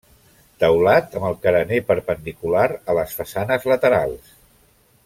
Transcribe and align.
Teulat 0.63 1.13
amb 1.19 1.27
el 1.29 1.37
carener 1.43 1.79
perpendicular 1.91 2.65
a 2.95 2.99
les 3.01 3.17
façanes 3.21 3.71
laterals. 3.75 4.35